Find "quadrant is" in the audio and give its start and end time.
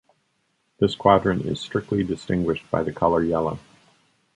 0.95-1.59